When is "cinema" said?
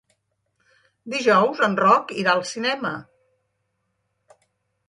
2.55-2.95